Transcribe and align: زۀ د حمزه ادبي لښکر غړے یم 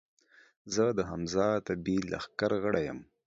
زۀ 0.73 0.85
د 0.97 0.99
حمزه 1.09 1.45
ادبي 1.59 1.97
لښکر 2.11 2.51
غړے 2.63 2.81
یم 2.87 2.99